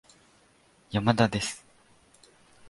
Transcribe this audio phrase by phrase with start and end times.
[0.89, 1.63] 山田です